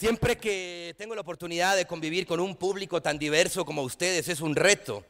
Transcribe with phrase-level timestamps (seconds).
[0.00, 4.40] Siempre que tengo la oportunidad de convivir con un público tan diverso como ustedes es
[4.40, 5.04] un reto.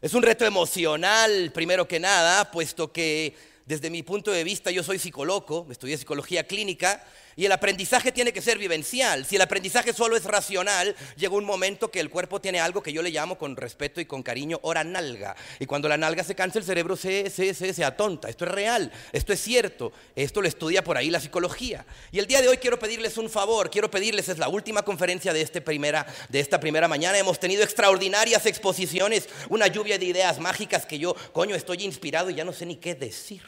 [0.00, 3.34] Es un reto emocional, primero que nada, puesto que
[3.66, 7.04] desde mi punto de vista yo soy psicólogo, estudié psicología clínica
[7.38, 9.24] y el aprendizaje tiene que ser vivencial.
[9.24, 12.92] Si el aprendizaje solo es racional, llega un momento que el cuerpo tiene algo que
[12.92, 15.36] yo le llamo con respeto y con cariño hora nalga.
[15.60, 18.28] Y cuando la nalga se cansa, el cerebro se, se, se, se atonta.
[18.28, 19.92] Esto es real, esto es cierto.
[20.16, 21.86] Esto lo estudia por ahí la psicología.
[22.10, 25.32] Y el día de hoy quiero pedirles un favor, quiero pedirles, es la última conferencia
[25.32, 27.18] de, este primera, de esta primera mañana.
[27.18, 32.34] Hemos tenido extraordinarias exposiciones, una lluvia de ideas mágicas que yo, coño, estoy inspirado y
[32.34, 33.42] ya no sé ni qué decir.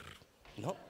[0.57, 0.90] ¿no?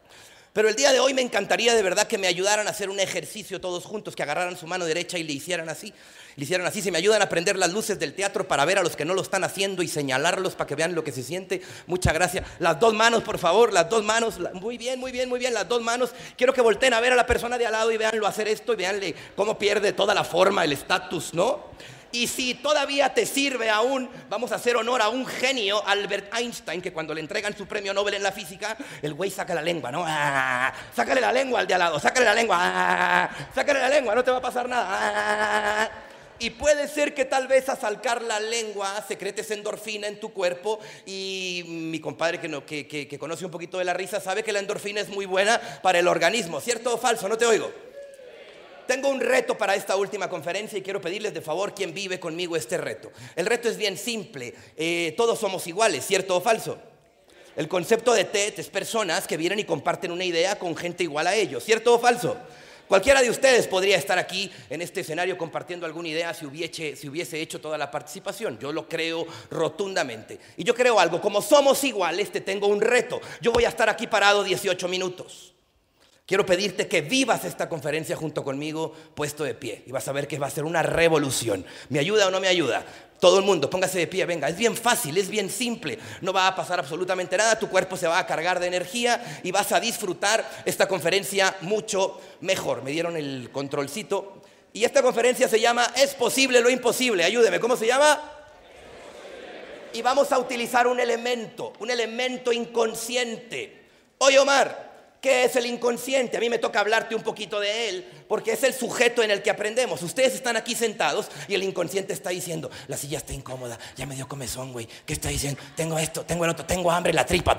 [0.52, 2.98] Pero el día de hoy me encantaría de verdad que me ayudaran a hacer un
[2.98, 5.95] ejercicio todos juntos, que agarraran su mano derecha y le hicieran así.
[6.34, 8.82] Le hicieran así, si me ayudan a prender las luces del teatro para ver a
[8.82, 11.62] los que no lo están haciendo y señalarlos para que vean lo que se siente.
[11.86, 12.45] Muchas gracias.
[12.59, 14.40] Las dos manos, por favor, las dos manos.
[14.54, 16.10] Muy bien, muy bien, muy bien, las dos manos.
[16.36, 18.73] Quiero que volteen a ver a la persona de al lado y veanlo hacer esto
[18.73, 21.71] y veanle cómo pierde toda la forma, el estatus, ¿no?
[22.12, 26.82] Y si todavía te sirve aún, vamos a hacer honor a un genio, Albert Einstein,
[26.82, 29.92] que cuando le entregan su premio Nobel en la física, el güey saca la lengua,
[29.92, 30.04] ¿no?
[30.06, 34.14] Ah, sácale la lengua al de al lado, sácale la lengua, ah, sácale la lengua,
[34.14, 34.88] no te va a pasar nada.
[34.90, 35.90] Ah.
[36.40, 40.80] Y puede ser que tal vez a salcar la lengua secretes endorfina en tu cuerpo.
[41.04, 44.42] Y mi compadre que, no, que, que, que conoce un poquito de la risa sabe
[44.42, 46.62] que la endorfina es muy buena para el organismo.
[46.62, 47.28] ¿Cierto o falso?
[47.28, 47.70] No te oigo.
[48.91, 52.57] Tengo un reto para esta última conferencia y quiero pedirles de favor quien vive conmigo
[52.57, 53.13] este reto.
[53.37, 54.52] El reto es bien simple.
[54.77, 56.77] Eh, todos somos iguales, ¿cierto o falso?
[57.55, 61.29] El concepto de TED es personas que vienen y comparten una idea con gente igual
[61.29, 62.37] a ellos, ¿cierto o falso?
[62.88, 67.09] Cualquiera de ustedes podría estar aquí en este escenario compartiendo alguna idea si hubiese, si
[67.09, 68.59] hubiese, hecho toda la participación.
[68.59, 70.41] Yo lo creo rotundamente.
[70.56, 73.21] Y yo creo algo, como somos iguales, te tengo un reto.
[73.41, 75.50] Yo voy a estar aquí parado 18 minutos.
[76.31, 80.28] Quiero pedirte que vivas esta conferencia junto conmigo puesto de pie y vas a ver
[80.28, 81.66] que va a ser una revolución.
[81.88, 82.87] ¿Me ayuda o no me ayuda?
[83.19, 84.49] Todo el mundo, póngase de pie, venga.
[84.49, 85.99] Es bien fácil, es bien simple.
[86.21, 87.59] No va a pasar absolutamente nada.
[87.59, 92.21] Tu cuerpo se va a cargar de energía y vas a disfrutar esta conferencia mucho
[92.43, 92.84] mejor.
[92.84, 94.41] Me dieron el controlcito.
[94.72, 97.25] Y esta conferencia se llama Es posible lo imposible.
[97.25, 98.21] Ayúdeme, ¿cómo se llama?
[99.93, 103.81] Y vamos a utilizar un elemento, un elemento inconsciente.
[104.19, 104.90] Oye, Omar,
[105.20, 106.38] ¿Qué es el inconsciente?
[106.38, 109.42] A mí me toca hablarte un poquito de él, porque es el sujeto en el
[109.42, 110.03] que aprendemos.
[110.03, 114.14] Ustedes están aquí sentados y el inconsciente está diciendo, la silla está incómoda, ya me
[114.14, 114.88] dio comezón, güey.
[115.04, 115.60] ¿Qué está diciendo?
[115.76, 117.54] Tengo esto, tengo el otro, tengo hambre, la tripa.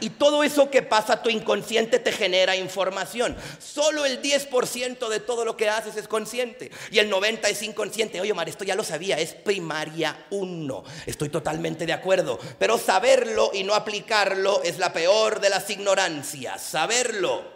[0.00, 3.36] Y todo eso que pasa, tu inconsciente te genera información.
[3.58, 8.20] Solo el 10% de todo lo que haces es consciente y el 90% es inconsciente.
[8.20, 10.84] Oye, Omar, esto ya lo sabía, es primaria 1.
[11.06, 12.38] Estoy totalmente de acuerdo.
[12.58, 16.62] Pero saberlo y no aplicarlo es la peor de las ignorancias.
[16.62, 17.54] Saberlo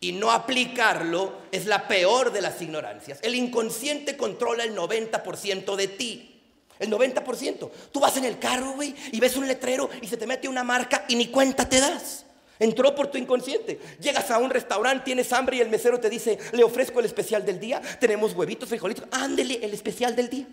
[0.00, 3.20] y no aplicarlo es la peor de las ignorancias.
[3.22, 6.33] El inconsciente controla el 90% de ti.
[6.78, 7.70] El 90%.
[7.92, 10.64] Tú vas en el carro, güey, y ves un letrero y se te mete una
[10.64, 12.24] marca y ni cuenta te das.
[12.58, 13.80] Entró por tu inconsciente.
[14.00, 17.44] Llegas a un restaurante, tienes hambre y el mesero te dice, le ofrezco el especial
[17.44, 17.80] del día.
[18.00, 19.06] Tenemos huevitos, frijolitos.
[19.10, 20.46] Ándele, el especial del día.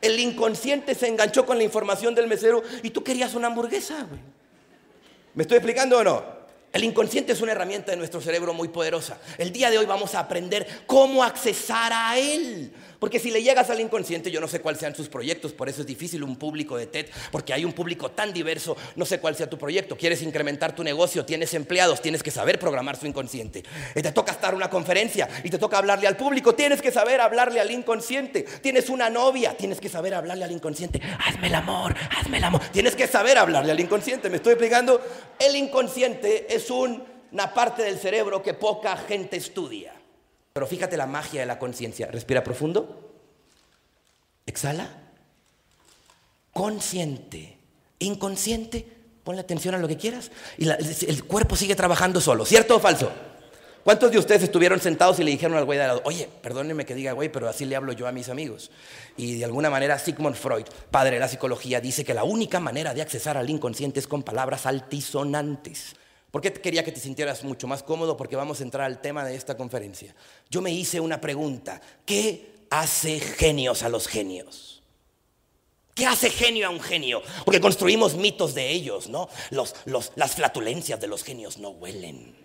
[0.00, 4.20] El inconsciente se enganchó con la información del mesero y tú querías una hamburguesa, güey.
[5.34, 6.40] ¿Me estoy explicando o no?
[6.72, 9.18] El inconsciente es una herramienta de nuestro cerebro muy poderosa.
[9.38, 12.72] El día de hoy vamos a aprender cómo accesar a él.
[13.00, 15.80] Porque si le llegas al inconsciente, yo no sé cuáles sean sus proyectos, por eso
[15.80, 19.34] es difícil un público de TED, porque hay un público tan diverso, no sé cuál
[19.34, 19.96] sea tu proyecto.
[19.96, 23.64] Quieres incrementar tu negocio, tienes empleados, tienes que saber programar su inconsciente.
[23.94, 27.22] Y te toca estar una conferencia y te toca hablarle al público, tienes que saber
[27.22, 28.42] hablarle al inconsciente.
[28.60, 31.00] Tienes una novia, tienes que saber hablarle al inconsciente.
[31.26, 32.60] Hazme el amor, hazme el amor.
[32.70, 34.28] Tienes que saber hablarle al inconsciente.
[34.28, 35.00] ¿Me estoy explicando?
[35.38, 39.99] El inconsciente es una parte del cerebro que poca gente estudia.
[40.60, 42.08] Pero fíjate la magia de la conciencia.
[42.08, 43.14] Respira profundo.
[44.44, 44.90] Exhala.
[46.52, 47.56] Consciente.
[47.98, 48.86] Inconsciente.
[49.24, 50.30] Ponle atención a lo que quieras.
[50.58, 52.44] Y el cuerpo sigue trabajando solo.
[52.44, 53.10] ¿Cierto o falso?
[53.84, 56.94] ¿Cuántos de ustedes estuvieron sentados y le dijeron al güey de lado, oye, perdóneme que
[56.94, 58.70] diga güey, pero así le hablo yo a mis amigos?
[59.16, 62.92] Y de alguna manera Sigmund Freud, padre de la psicología, dice que la única manera
[62.92, 65.96] de accesar al inconsciente es con palabras altisonantes.
[66.30, 68.16] ¿Por qué quería que te sintieras mucho más cómodo?
[68.16, 70.14] Porque vamos a entrar al tema de esta conferencia.
[70.48, 71.80] Yo me hice una pregunta.
[72.04, 74.82] ¿Qué hace genios a los genios?
[75.94, 77.20] ¿Qué hace genio a un genio?
[77.44, 79.28] Porque construimos mitos de ellos, ¿no?
[79.50, 82.39] las flatulencias de los genios no huelen.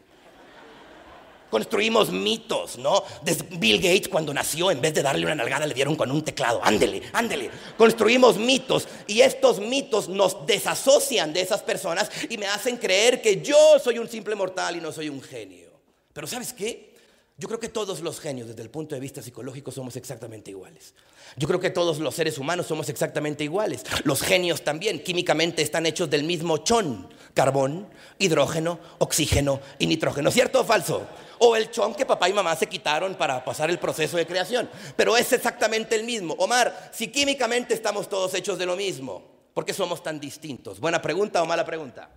[1.50, 3.04] Construimos mitos, ¿no?
[3.52, 6.60] Bill Gates cuando nació, en vez de darle una nalgada, le dieron con un teclado.
[6.64, 7.50] Ándele, ándele.
[7.78, 13.42] Construimos mitos y estos mitos nos desasocian de esas personas y me hacen creer que
[13.42, 15.72] yo soy un simple mortal y no soy un genio.
[16.14, 16.96] Pero ¿sabes qué?
[17.38, 20.94] Yo creo que todos los genios desde el punto de vista psicológico somos exactamente iguales.
[21.36, 23.84] Yo creo que todos los seres humanos somos exactamente iguales.
[24.06, 27.90] Los genios también químicamente están hechos del mismo chon, carbón,
[28.20, 30.32] hidrógeno, oxígeno y nitrógeno.
[30.32, 31.06] ¿Cierto o falso?
[31.40, 34.70] O el chon que papá y mamá se quitaron para pasar el proceso de creación.
[34.96, 36.36] Pero es exactamente el mismo.
[36.38, 39.24] Omar, si químicamente estamos todos hechos de lo mismo,
[39.54, 40.80] ¿por qué somos tan distintos?
[40.80, 42.10] ¿Buena pregunta o mala pregunta?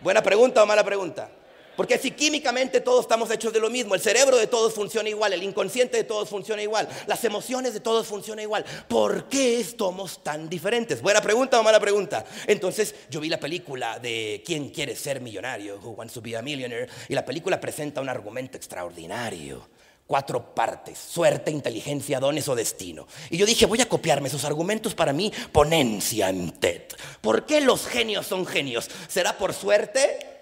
[0.00, 1.30] ¿Buena pregunta o mala pregunta?
[1.76, 5.32] Porque si químicamente todos estamos hechos de lo mismo, el cerebro de todos funciona igual,
[5.32, 10.22] el inconsciente de todos funciona igual, las emociones de todos funcionan igual, ¿por qué somos
[10.22, 11.02] tan diferentes?
[11.02, 12.24] ¿Buena pregunta o mala pregunta?
[12.46, 15.78] Entonces yo vi la película de ¿Quién quiere ser millonario?
[15.82, 16.88] Who wants to be a millionaire?
[17.08, 19.68] Y la película presenta un argumento extraordinario.
[20.06, 23.08] Cuatro partes, suerte, inteligencia, dones o destino.
[23.28, 26.82] Y yo dije, voy a copiarme esos argumentos para mi ponencia en TED.
[27.20, 28.88] ¿Por qué los genios son genios?
[29.08, 30.35] ¿Será por suerte?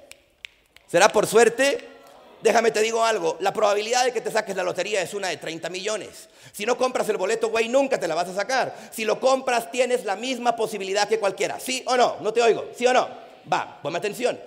[0.87, 1.95] ¿Será por suerte?
[2.43, 5.39] Déjame te digo algo, la probabilidad de que te saques la lotería es una de
[5.39, 6.29] 30 millones.
[6.53, 8.77] Si no compras el boleto, güey, nunca te la vas a sacar.
[8.91, 11.59] Si lo compras, tienes la misma posibilidad que cualquiera.
[11.59, 12.17] ¿Sí o no?
[12.21, 12.67] No te oigo.
[12.77, 13.09] ¿Sí o no?
[13.51, 14.39] Va, ponme atención.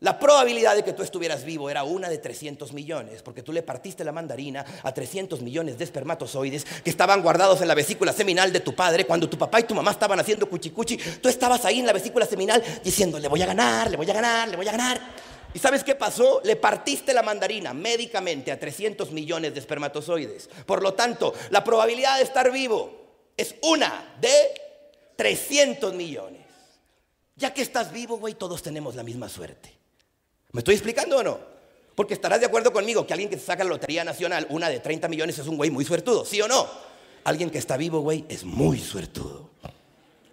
[0.00, 3.62] La probabilidad de que tú estuvieras vivo era una de 300 millones, porque tú le
[3.62, 8.52] partiste la mandarina a 300 millones de espermatozoides que estaban guardados en la vesícula seminal
[8.52, 10.96] de tu padre cuando tu papá y tu mamá estaban haciendo cuchicuchi.
[10.96, 14.14] Tú estabas ahí en la vesícula seminal diciendo, le voy a ganar, le voy a
[14.14, 15.00] ganar, le voy a ganar.
[15.54, 16.40] ¿Y sabes qué pasó?
[16.44, 20.50] Le partiste la mandarina médicamente a 300 millones de espermatozoides.
[20.66, 22.92] Por lo tanto, la probabilidad de estar vivo
[23.36, 24.32] es una de
[25.16, 26.42] 300 millones.
[27.36, 29.72] Ya que estás vivo, güey, todos tenemos la misma suerte.
[30.50, 31.38] ¿Me estoy explicando o no?
[31.94, 34.80] Porque estarás de acuerdo conmigo que alguien que se saca la Lotería Nacional, una de
[34.80, 36.68] 30 millones, es un güey muy suertudo, ¿sí o no?
[37.22, 39.53] Alguien que está vivo, güey, es muy suertudo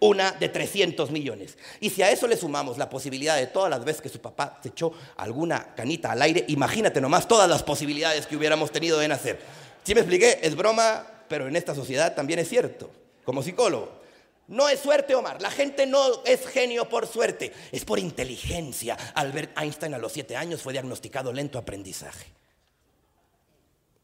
[0.01, 1.57] una de 300 millones.
[1.79, 4.59] Y si a eso le sumamos la posibilidad de todas las veces que su papá
[4.61, 9.07] se echó alguna canita al aire, imagínate nomás todas las posibilidades que hubiéramos tenido de
[9.07, 9.39] nacer.
[9.83, 10.39] Si me expliqué?
[10.41, 12.89] Es broma, pero en esta sociedad también es cierto,
[13.23, 14.01] como psicólogo.
[14.47, 15.39] No es suerte, Omar.
[15.39, 18.97] La gente no es genio por suerte, es por inteligencia.
[19.13, 22.25] Albert Einstein a los siete años fue diagnosticado lento aprendizaje.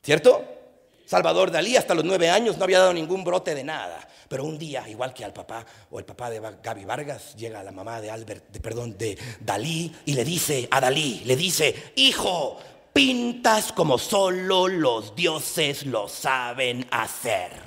[0.03, 0.45] ¿Cierto?
[1.07, 4.05] Salvador Dalí hasta los nueve años no había dado ningún brote de nada.
[4.27, 7.71] Pero un día, igual que al papá o el papá de Gaby Vargas, llega la
[7.71, 12.57] mamá de Albert, de, perdón, de Dalí y le dice a Dalí, le dice, hijo,
[12.91, 17.66] pintas como solo los dioses lo saben hacer.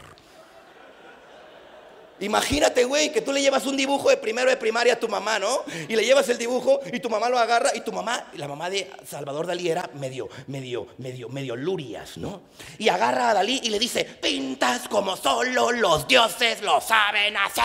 [2.21, 5.39] Imagínate, güey, que tú le llevas un dibujo de primero de primaria a tu mamá,
[5.39, 5.65] ¿no?
[5.89, 8.69] Y le llevas el dibujo y tu mamá lo agarra y tu mamá, la mamá
[8.69, 12.43] de Salvador Dalí era medio, medio, medio, medio lurias, ¿no?
[12.79, 17.65] Y agarra a Dalí y le dice, pintas como solo los dioses lo saben hacer.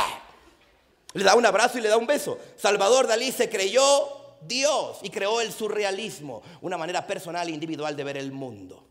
[1.13, 2.39] Le da un abrazo y le da un beso.
[2.57, 8.03] Salvador Dalí se creyó Dios y creó el surrealismo, una manera personal e individual de
[8.03, 8.83] ver el mundo.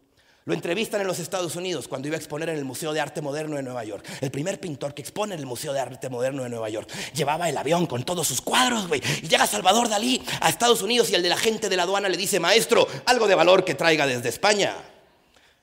[0.46, 3.22] Lo entrevistan en los Estados Unidos cuando iba a exponer en el Museo de Arte
[3.22, 4.06] Moderno de Nueva York.
[4.20, 6.86] El primer pintor que expone en el Museo de Arte Moderno de Nueva York.
[7.14, 9.00] Llevaba el avión con todos sus cuadros, güey.
[9.22, 12.10] Y llega Salvador Dalí a Estados Unidos y el de la gente de la aduana
[12.10, 14.76] le dice, maestro, algo de valor que traiga desde España.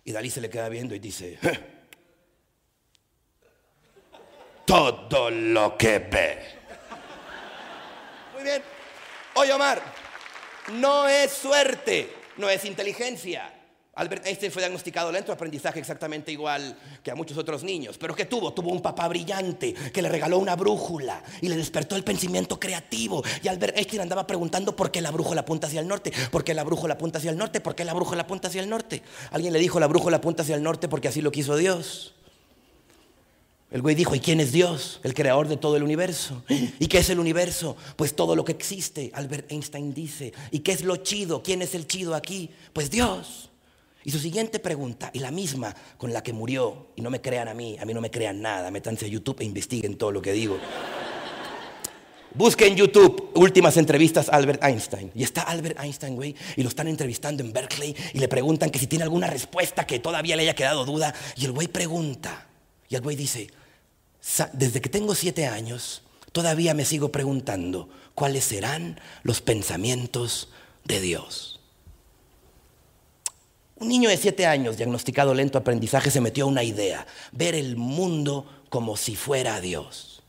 [0.04, 1.38] Y Dalí se le queda viendo y dice,
[4.66, 6.39] todo lo que ve.
[8.34, 8.63] Muy bien.
[9.36, 9.80] Oye, Omar,
[10.74, 13.61] no es suerte, no es inteligencia
[13.93, 17.98] Albert Einstein fue diagnosticado lento aprendizaje exactamente igual que a muchos otros niños.
[17.98, 18.53] Pero ¿qué tuvo?
[18.53, 23.21] Tuvo un papá brillante que le regaló una brújula y le despertó el pensamiento creativo.
[23.43, 26.53] Y Albert Einstein andaba preguntando por qué la brújula apunta hacia el norte, por qué
[26.53, 29.03] la brújula apunta hacia el norte, por qué la brújula apunta hacia el norte.
[29.31, 32.15] Alguien le dijo la brújula apunta hacia el norte porque así lo quiso Dios.
[33.71, 35.01] El güey dijo, ¿y quién es Dios?
[35.03, 36.43] El creador de todo el universo.
[36.79, 37.75] ¿Y qué es el universo?
[37.98, 39.12] Pues todo lo que existe.
[39.13, 41.43] Albert Einstein dice, ¿y qué es lo chido?
[41.43, 42.51] ¿Quién es el chido aquí?
[42.71, 43.50] Pues Dios.
[44.03, 47.48] Y su siguiente pregunta, y la misma con la que murió, y no me crean
[47.48, 50.22] a mí, a mí no me crean nada, métanse a YouTube e investiguen todo lo
[50.22, 50.58] que digo.
[52.34, 55.12] Busquen en YouTube últimas entrevistas a Albert Einstein.
[55.13, 58.79] Y está Albert Einstein, güey, y lo están entrevistando en Berkeley y le preguntan que
[58.79, 61.13] si tiene alguna respuesta que todavía le haya quedado duda.
[61.36, 62.48] Y el güey pregunta,
[62.89, 63.50] y el güey dice,
[64.53, 70.50] desde que tengo siete años, todavía me sigo preguntando cuáles serán los pensamientos
[70.86, 71.61] de Dios.
[73.81, 77.77] Un niño de siete años, diagnosticado lento aprendizaje, se metió a una idea, ver el
[77.77, 80.21] mundo como si fuera Dios.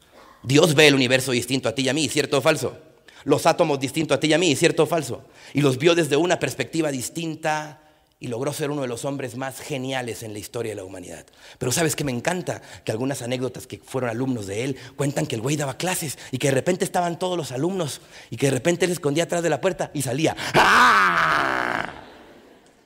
[0.42, 2.78] Dios ve el universo distinto a ti y a mí, ¿cierto o falso?
[3.24, 5.26] Los átomos distintos a ti y a mí, ¿cierto o falso?
[5.52, 7.82] Y los vio desde una perspectiva distinta
[8.18, 11.26] y logró ser uno de los hombres más geniales en la historia de la humanidad.
[11.58, 15.34] Pero sabes que me encanta que algunas anécdotas que fueron alumnos de él cuentan que
[15.34, 18.52] el güey daba clases y que de repente estaban todos los alumnos y que de
[18.52, 20.34] repente él escondía atrás de la puerta y salía.
[20.54, 22.11] ¡Ah!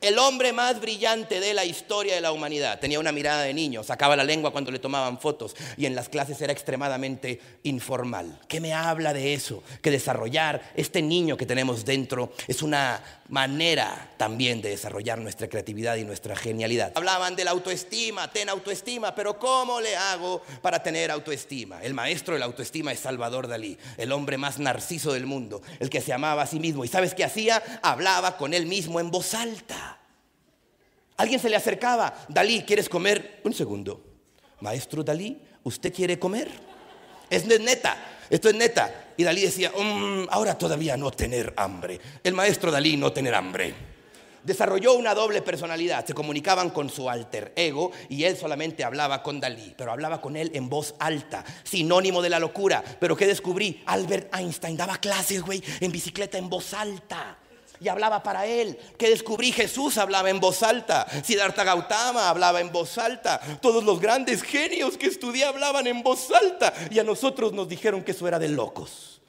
[0.06, 2.78] El hombre más brillante de la historia de la humanidad.
[2.78, 6.08] Tenía una mirada de niño, sacaba la lengua cuando le tomaban fotos y en las
[6.08, 8.40] clases era extremadamente informal.
[8.46, 9.64] ¿Qué me habla de eso?
[9.82, 15.96] Que desarrollar este niño que tenemos dentro es una manera también de desarrollar nuestra creatividad
[15.96, 16.92] y nuestra genialidad.
[16.94, 21.82] Hablaban de la autoestima, ten autoestima, pero ¿cómo le hago para tener autoestima?
[21.82, 25.90] El maestro de la autoestima es Salvador Dalí, el hombre más narciso del mundo, el
[25.90, 26.84] que se amaba a sí mismo.
[26.84, 27.60] ¿Y sabes qué hacía?
[27.82, 29.95] Hablaba con él mismo en voz alta.
[31.16, 33.40] Alguien se le acercaba, Dalí, ¿quieres comer?
[33.44, 34.04] Un segundo.
[34.60, 36.50] Maestro Dalí, ¿usted quiere comer?
[37.30, 37.96] Es neta,
[38.28, 39.12] esto es neta.
[39.16, 42.00] Y Dalí decía, mm, ahora todavía no tener hambre.
[42.22, 43.74] El maestro Dalí no tener hambre.
[44.44, 46.04] Desarrolló una doble personalidad.
[46.04, 50.36] Se comunicaban con su alter ego y él solamente hablaba con Dalí, pero hablaba con
[50.36, 52.84] él en voz alta, sinónimo de la locura.
[53.00, 53.82] Pero ¿qué descubrí?
[53.86, 57.38] Albert Einstein daba clases, güey, en bicicleta en voz alta
[57.80, 58.78] y hablaba para él.
[58.98, 61.06] Que descubrí Jesús hablaba en voz alta.
[61.24, 63.40] Siddhartha Gautama hablaba en voz alta.
[63.60, 66.72] Todos los grandes genios que estudié hablaban en voz alta.
[66.90, 69.20] Y a nosotros nos dijeron que eso era de locos.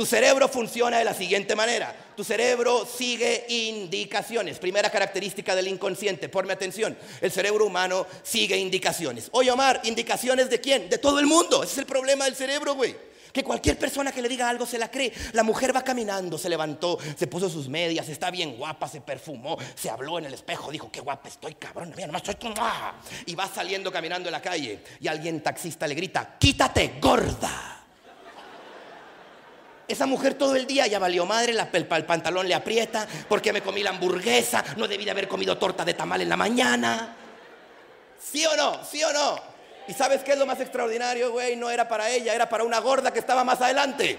[0.00, 1.94] Tu cerebro funciona de la siguiente manera.
[2.16, 4.58] Tu cerebro sigue indicaciones.
[4.58, 6.30] Primera característica del inconsciente.
[6.30, 6.96] Ponme atención.
[7.20, 9.28] El cerebro humano sigue indicaciones.
[9.32, 10.88] Oye, Omar, ¿indicaciones de quién?
[10.88, 11.62] De todo el mundo.
[11.62, 13.09] Ese es el problema del cerebro, güey.
[13.32, 15.12] Que cualquier persona que le diga algo se la cree.
[15.32, 19.56] La mujer va caminando, se levantó, se puso sus medias, está bien guapa, se perfumó,
[19.74, 22.52] se habló en el espejo, dijo, qué guapa estoy, cabrón, mira, nomás estoy...
[23.26, 27.76] Y va saliendo caminando en la calle y alguien taxista le grita, quítate, gorda.
[29.86, 33.60] Esa mujer todo el día ya valió madre, el, el pantalón le aprieta, porque me
[33.60, 37.16] comí la hamburguesa, no debí de haber comido torta de tamal en la mañana.
[38.22, 38.84] ¿Sí o no?
[38.84, 39.49] ¿Sí o no?
[39.90, 41.56] ¿Y sabes qué es lo más extraordinario, güey?
[41.56, 44.16] No era para ella, era para una gorda que estaba más adelante.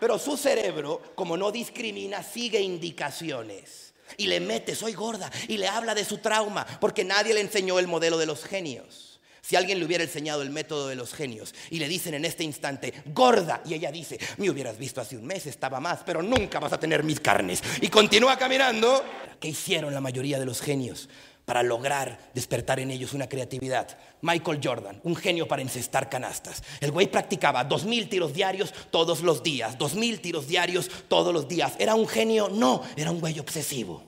[0.00, 3.92] Pero su cerebro, como no discrimina, sigue indicaciones.
[4.16, 7.78] Y le mete, soy gorda, y le habla de su trauma, porque nadie le enseñó
[7.78, 9.20] el modelo de los genios.
[9.42, 12.44] Si alguien le hubiera enseñado el método de los genios y le dicen en este
[12.44, 16.58] instante, gorda, y ella dice, me hubieras visto hace un mes, estaba más, pero nunca
[16.58, 17.62] vas a tener mis carnes.
[17.82, 19.04] Y continúa caminando.
[19.38, 21.08] ¿Qué hicieron la mayoría de los genios?
[21.44, 23.98] Para lograr despertar en ellos una creatividad.
[24.22, 26.62] Michael Jordan, un genio para encestar canastas.
[26.80, 31.32] El güey practicaba dos mil tiros diarios todos los días, dos mil tiros diarios todos
[31.32, 31.74] los días.
[31.78, 32.48] ¿Era un genio?
[32.48, 34.04] No, era un güey obsesivo.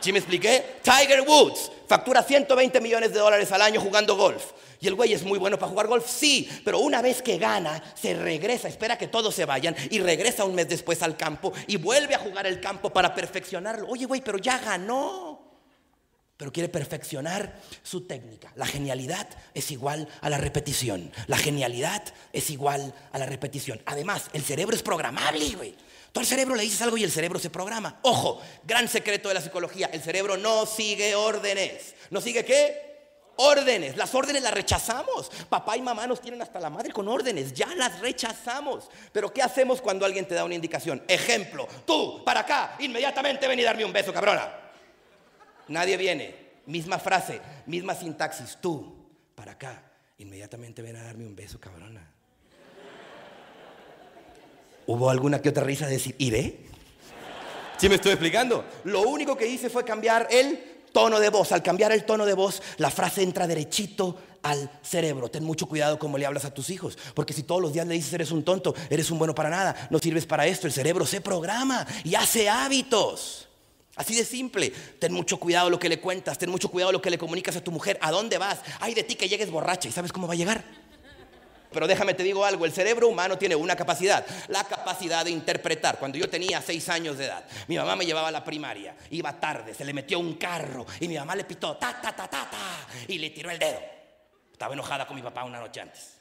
[0.00, 0.78] ¿Sí me expliqué?
[0.82, 4.52] Tiger Woods factura 120 millones de dólares al año jugando golf.
[4.80, 7.82] Y el güey es muy bueno para jugar golf, sí, pero una vez que gana,
[8.00, 11.76] se regresa, espera que todos se vayan y regresa un mes después al campo y
[11.76, 13.88] vuelve a jugar el campo para perfeccionarlo.
[13.88, 15.29] Oye, güey, pero ya ganó
[16.40, 18.50] pero quiere perfeccionar su técnica.
[18.56, 21.12] La genialidad es igual a la repetición.
[21.26, 23.82] La genialidad es igual a la repetición.
[23.84, 25.74] Además, el cerebro es programable, güey.
[26.12, 28.00] Tú al cerebro le dices algo y el cerebro se programa.
[28.04, 29.90] Ojo, gran secreto de la psicología.
[29.92, 31.94] El cerebro no sigue órdenes.
[32.08, 33.02] ¿No sigue qué?
[33.36, 33.98] Órdenes.
[33.98, 35.30] Las órdenes las rechazamos.
[35.50, 37.52] Papá y mamá nos tienen hasta la madre con órdenes.
[37.52, 38.88] Ya las rechazamos.
[39.12, 41.04] Pero ¿qué hacemos cuando alguien te da una indicación?
[41.06, 44.69] Ejemplo, tú, para acá, inmediatamente ven y darme un beso, cabrona.
[45.70, 46.34] Nadie viene.
[46.66, 48.58] Misma frase, misma sintaxis.
[48.60, 49.82] Tú, para acá.
[50.18, 52.06] Inmediatamente ven a darme un beso, cabrona.
[54.86, 56.66] ¿Hubo alguna que otra risa de decir, ¿y ve?
[57.78, 58.64] ¿Sí me estoy explicando?
[58.84, 61.52] Lo único que hice fue cambiar el tono de voz.
[61.52, 65.30] Al cambiar el tono de voz, la frase entra derechito al cerebro.
[65.30, 67.94] Ten mucho cuidado como le hablas a tus hijos, porque si todos los días le
[67.94, 71.06] dices eres un tonto, eres un bueno para nada, no sirves para esto, el cerebro
[71.06, 73.49] se programa y hace hábitos.
[74.00, 74.70] Así de simple.
[74.98, 77.62] Ten mucho cuidado lo que le cuentas, ten mucho cuidado lo que le comunicas a
[77.62, 77.98] tu mujer.
[78.00, 78.60] ¿A dónde vas?
[78.80, 80.64] Ay de ti que llegues borracha y sabes cómo va a llegar.
[81.70, 85.98] Pero déjame te digo algo, el cerebro humano tiene una capacidad, la capacidad de interpretar.
[85.98, 89.38] Cuando yo tenía seis años de edad, mi mamá me llevaba a la primaria, iba
[89.38, 92.48] tarde, se le metió un carro y mi mamá le pitó ta ta ta ta
[92.50, 93.80] ta y le tiró el dedo.
[94.50, 96.14] Estaba enojada con mi papá una noche antes.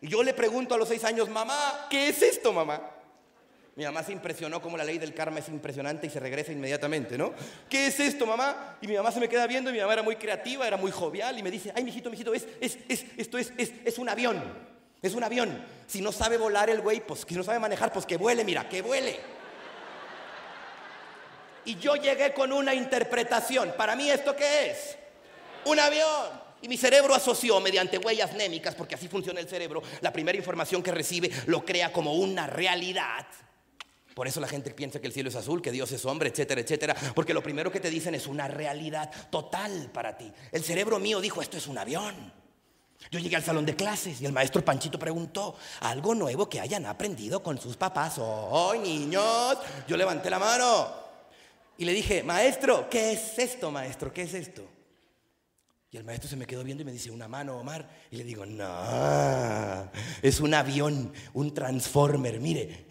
[0.00, 2.99] Yo le pregunto a los seis años, mamá, ¿qué es esto, mamá?
[3.80, 7.16] Mi mamá se impresionó como la ley del karma es impresionante y se regresa inmediatamente,
[7.16, 7.32] ¿no?
[7.66, 8.76] ¿Qué es esto, mamá?
[8.82, 10.90] Y mi mamá se me queda viendo y mi mamá era muy creativa, era muy
[10.90, 14.10] jovial y me dice, ay, mijito, mijito, es, es, es, esto es, es, es un
[14.10, 14.38] avión,
[15.00, 15.64] es un avión.
[15.86, 18.68] Si no sabe volar el güey, pues si no sabe manejar, pues que vuele, mira,
[18.68, 19.18] que vuele.
[21.64, 23.72] Y yo llegué con una interpretación.
[23.78, 24.98] Para mí, ¿esto qué es?
[25.64, 26.38] Un avión.
[26.60, 30.82] Y mi cerebro asoció mediante huellas némicas, porque así funciona el cerebro, la primera información
[30.82, 33.24] que recibe lo crea como una realidad.
[34.20, 36.60] Por eso la gente piensa que el cielo es azul, que Dios es hombre, etcétera,
[36.60, 36.94] etcétera.
[37.14, 40.30] Porque lo primero que te dicen es una realidad total para ti.
[40.52, 42.30] El cerebro mío dijo, esto es un avión.
[43.10, 46.84] Yo llegué al salón de clases y el maestro Panchito preguntó, ¿algo nuevo que hayan
[46.84, 48.16] aprendido con sus papás?
[48.18, 49.56] ¡Oh, niños!
[49.88, 50.88] Yo levanté la mano.
[51.78, 54.12] Y le dije, maestro, ¿qué es esto, maestro?
[54.12, 54.68] ¿Qué es esto?
[55.92, 57.88] Y el maestro se me quedó viendo y me dice, una mano, Omar.
[58.12, 59.90] Y le digo, no,
[60.22, 62.86] es un avión, un transformer, mire.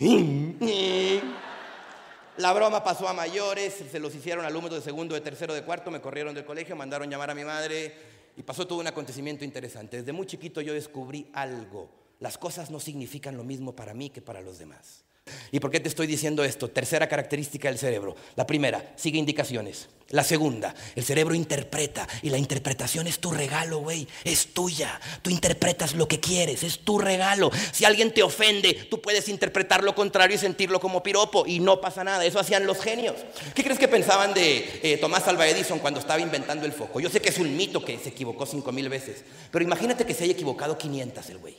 [2.37, 5.91] La broma pasó a mayores, se los hicieron alumnos de segundo, de tercero, de cuarto,
[5.91, 7.93] me corrieron del colegio, mandaron llamar a mi madre
[8.35, 9.97] y pasó todo un acontecimiento interesante.
[9.97, 11.89] Desde muy chiquito yo descubrí algo.
[12.19, 15.05] Las cosas no significan lo mismo para mí que para los demás.
[15.51, 16.69] ¿Y por qué te estoy diciendo esto?
[16.69, 18.15] Tercera característica del cerebro.
[18.35, 19.89] La primera, sigue indicaciones.
[20.11, 24.07] La segunda, el cerebro interpreta y la interpretación es tu regalo, güey.
[24.23, 24.99] Es tuya.
[25.21, 27.51] Tú interpretas lo que quieres, es tu regalo.
[27.71, 31.79] Si alguien te ofende, tú puedes interpretar lo contrario y sentirlo como piropo y no
[31.79, 32.25] pasa nada.
[32.25, 33.17] Eso hacían los genios.
[33.53, 36.99] ¿Qué crees que pensaban de eh, Tomás Alva Edison cuando estaba inventando el foco?
[36.99, 40.15] Yo sé que es un mito que se equivocó cinco mil veces, pero imagínate que
[40.15, 41.57] se haya equivocado 500 el güey.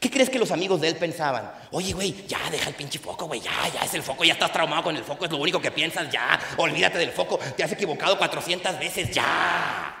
[0.00, 1.50] ¿Qué crees que los amigos de él pensaban?
[1.70, 4.52] Oye, güey, ya deja el pinche foco, güey, ya, ya es el foco, ya estás
[4.52, 7.72] traumado con el foco, es lo único que piensas, ya, olvídate del foco, te has
[7.72, 9.94] equivocado 400 veces, ya.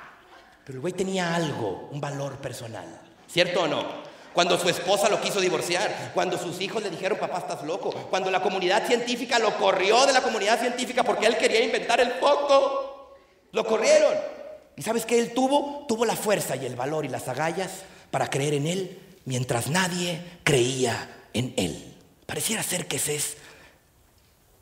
[0.64, 2.84] Pero el güey tenía algo, un valor personal,
[3.26, 4.14] ¿cierto o no?
[4.32, 8.30] Cuando su esposa lo quiso divorciar, cuando sus hijos le dijeron, papá, estás loco, cuando
[8.30, 13.16] la comunidad científica lo corrió de la comunidad científica porque él quería inventar el foco,
[13.52, 14.14] lo corrieron.
[14.76, 15.86] ¿Y sabes qué él tuvo?
[15.86, 20.22] Tuvo la fuerza y el valor y las agallas para creer en él mientras nadie
[20.42, 21.94] creía en él.
[22.26, 23.36] Pareciera ser que esa es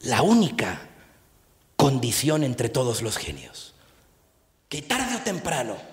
[0.00, 0.88] la única
[1.76, 3.74] condición entre todos los genios.
[4.68, 5.92] Que tarde o temprano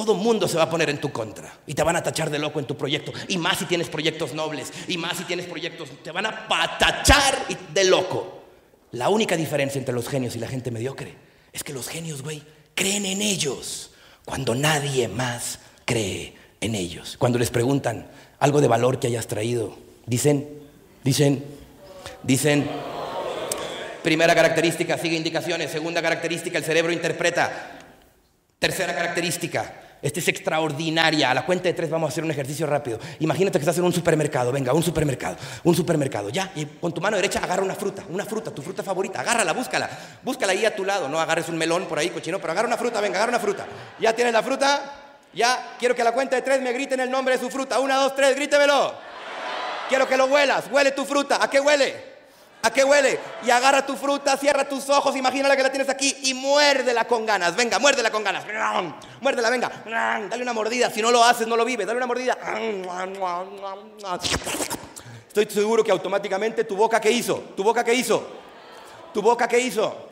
[0.00, 2.38] todo mundo se va a poner en tu contra y te van a tachar de
[2.38, 3.12] loco en tu proyecto.
[3.28, 7.46] Y más si tienes proyectos nobles, y más si tienes proyectos, te van a patachar
[7.74, 8.44] de loco.
[8.92, 11.14] La única diferencia entre los genios y la gente mediocre
[11.52, 12.42] es que los genios, güey,
[12.74, 13.90] creen en ellos
[14.24, 17.16] cuando nadie más cree en ellos.
[17.18, 18.06] Cuando les preguntan
[18.38, 19.76] algo de valor que hayas traído,
[20.06, 20.48] dicen,
[21.04, 21.44] dicen,
[22.22, 22.68] dicen,
[24.02, 27.78] primera característica, sigue indicaciones, segunda característica, el cerebro interpreta,
[28.58, 31.30] tercera característica, esta es extraordinaria.
[31.30, 32.98] A la cuenta de tres vamos a hacer un ejercicio rápido.
[33.18, 34.50] Imagínate que estás en un supermercado.
[34.50, 35.36] Venga, un supermercado.
[35.64, 36.30] Un supermercado.
[36.30, 36.50] Ya.
[36.54, 38.04] Y con tu mano derecha agarra una fruta.
[38.08, 39.20] Una fruta, tu fruta favorita.
[39.20, 39.90] Agárrala, búscala.
[40.22, 41.08] Búscala ahí a tu lado.
[41.08, 43.00] No agarres un melón por ahí, cochino, pero agarra una fruta.
[43.00, 43.66] Venga, agarra una fruta.
[44.00, 44.99] Ya tienes la fruta.
[45.32, 47.78] Ya, quiero que a la cuenta de tres me griten el nombre de su fruta.
[47.78, 48.94] Una, dos, tres, grítemelo.
[49.88, 50.64] Quiero que lo huelas.
[50.70, 51.38] Huele tu fruta.
[51.42, 52.10] ¿A qué huele?
[52.62, 53.18] ¿A qué huele?
[53.42, 57.24] Y agarra tu fruta, cierra tus ojos, imagínala que la tienes aquí y muérdela con
[57.24, 57.56] ganas.
[57.56, 58.44] Venga, muérdela con ganas.
[59.20, 59.70] Muérdela, venga.
[60.28, 60.90] Dale una mordida.
[60.90, 61.86] Si no lo haces, no lo vives.
[61.86, 62.36] Dale una mordida.
[65.26, 67.36] Estoy seguro que automáticamente tu boca, ¿qué hizo?
[67.56, 68.28] ¿Tu boca qué hizo?
[69.14, 70.09] ¿Tu boca qué hizo?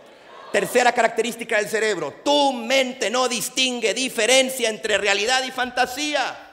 [0.52, 6.48] Tercera característica del cerebro, tu mente no distingue diferencia entre realidad y fantasía.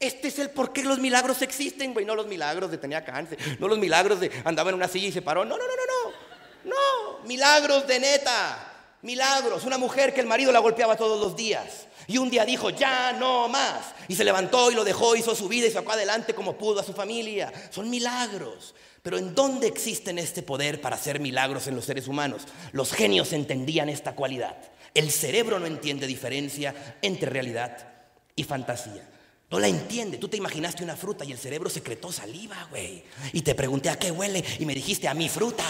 [0.00, 2.04] Este es el por qué los milagros existen, güey.
[2.04, 5.12] No los milagros de tenía cáncer, no los milagros de andaba en una silla y
[5.12, 5.44] se paró.
[5.44, 6.32] No, no, no, no, no.
[6.64, 8.68] No, milagros de neta.
[9.02, 9.64] Milagros.
[9.64, 11.86] Una mujer que el marido la golpeaba todos los días.
[12.06, 13.94] Y un día dijo, ya no más.
[14.08, 16.84] Y se levantó y lo dejó, hizo su vida y sacó adelante como pudo a
[16.84, 17.52] su familia.
[17.70, 18.74] Son milagros.
[19.02, 22.42] Pero ¿en dónde existen este poder para hacer milagros en los seres humanos?
[22.72, 24.56] Los genios entendían esta cualidad.
[24.94, 27.88] El cerebro no entiende diferencia entre realidad
[28.36, 29.08] y fantasía.
[29.50, 30.18] No la entiende.
[30.18, 33.02] Tú te imaginaste una fruta y el cerebro secretó saliva, güey.
[33.32, 35.64] Y te pregunté a qué huele y me dijiste a mi fruta.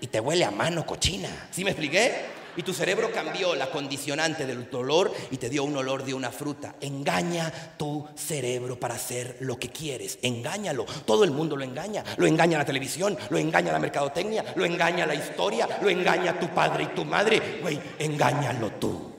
[0.00, 1.48] Y te huele a mano cochina.
[1.50, 2.33] ¿Sí me expliqué?
[2.56, 6.30] Y tu cerebro cambió la condicionante del dolor y te dio un olor de una
[6.30, 6.76] fruta.
[6.80, 10.18] Engaña tu cerebro para hacer lo que quieres.
[10.22, 10.84] Engáñalo.
[11.04, 12.04] Todo el mundo lo engaña.
[12.16, 16.48] Lo engaña la televisión, lo engaña la mercadotecnia, lo engaña la historia, lo engaña tu
[16.48, 17.58] padre y tu madre.
[17.62, 19.13] Güey, engáñalo tú.